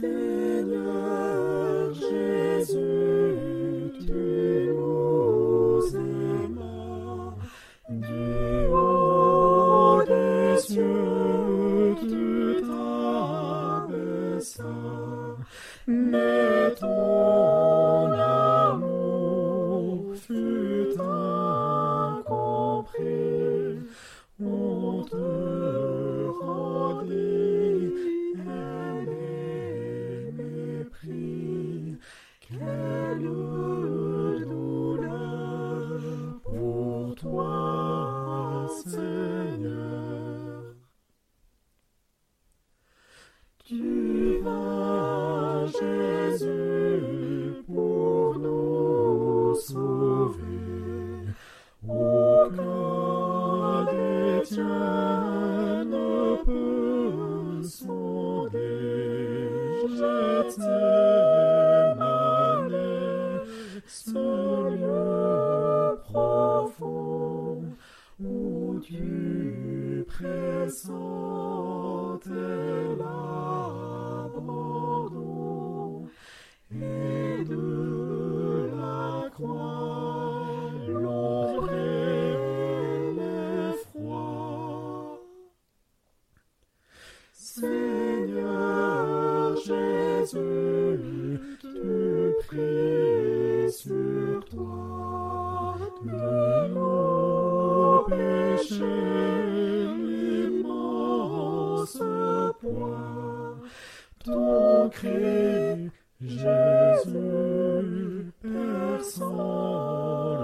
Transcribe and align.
Seigneur 0.00 1.92
Jésus, 1.94 3.03
Quelle 32.46 33.22
douleur 34.46 36.00
pour 36.42 37.14
toi, 37.14 38.66
Seigneur. 38.84 40.74
Tu 43.64 44.40
vas, 44.42 45.64
Jésus, 45.66 47.62
pour 47.66 48.38
nous 48.38 49.54
sauver. 49.54 50.42
Aucun 51.88 53.86
des 53.90 54.42
tiens 54.44 55.84
ne 55.86 56.44
peut 56.44 57.62
sonder. 57.62 58.84
Gethsemane, 59.96 61.33
l'abandon 72.98 74.48
et 76.72 77.44
de 77.44 77.73
Cri, 104.94 105.90
Jésus, 106.20 107.18
perçant 108.40 109.32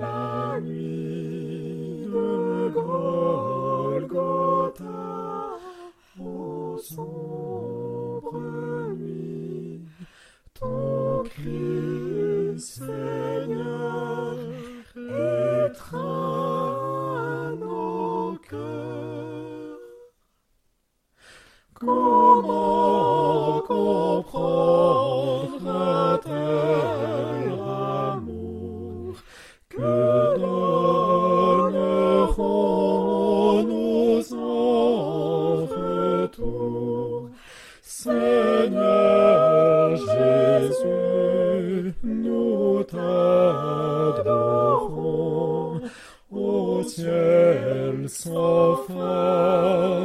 la 0.00 0.58
nuit 0.60 2.06
de 2.06 2.68
Golgotha, 2.74 4.18
ô 6.20 6.76
sombre 6.78 8.34
nuit, 8.96 9.86
ton 10.54 11.22
cri, 11.24 12.58
Seigneur 37.84 38.76
Jésus, 39.96 41.92
nous 42.04 42.84
t'adorons. 42.84 43.02
Au 46.30 46.82
ciel 46.84 48.08
sans 48.08 48.76
fin, 48.86 50.01